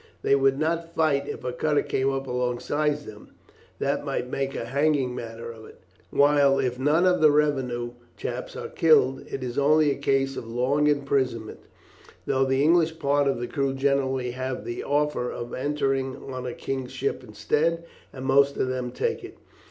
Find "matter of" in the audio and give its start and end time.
5.13-5.65